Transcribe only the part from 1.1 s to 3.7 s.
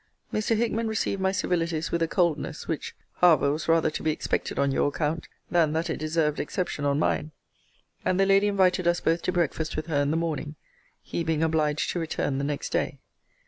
my civilities with a coldness, which, however, was